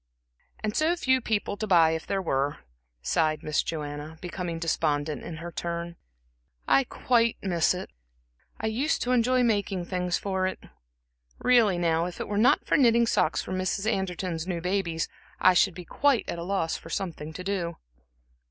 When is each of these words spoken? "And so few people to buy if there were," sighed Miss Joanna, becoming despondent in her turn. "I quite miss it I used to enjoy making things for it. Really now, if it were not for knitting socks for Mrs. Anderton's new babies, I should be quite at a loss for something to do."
"And 0.63 0.75
so 0.75 0.95
few 0.95 1.21
people 1.21 1.57
to 1.57 1.67
buy 1.67 1.91
if 1.91 2.07
there 2.07 2.23
were," 2.23 2.57
sighed 3.03 3.43
Miss 3.43 3.61
Joanna, 3.61 4.17
becoming 4.19 4.57
despondent 4.57 5.21
in 5.21 5.35
her 5.37 5.51
turn. 5.51 5.95
"I 6.67 6.85
quite 6.85 7.37
miss 7.43 7.75
it 7.75 7.91
I 8.59 8.65
used 8.65 9.03
to 9.03 9.11
enjoy 9.11 9.43
making 9.43 9.85
things 9.85 10.17
for 10.17 10.47
it. 10.47 10.57
Really 11.37 11.77
now, 11.77 12.05
if 12.07 12.19
it 12.19 12.27
were 12.27 12.39
not 12.39 12.65
for 12.65 12.77
knitting 12.77 13.05
socks 13.05 13.43
for 13.43 13.51
Mrs. 13.53 13.85
Anderton's 13.85 14.47
new 14.47 14.59
babies, 14.59 15.07
I 15.39 15.53
should 15.53 15.75
be 15.75 15.85
quite 15.85 16.27
at 16.27 16.39
a 16.39 16.43
loss 16.43 16.75
for 16.77 16.89
something 16.89 17.31
to 17.33 17.43
do." 17.43 17.75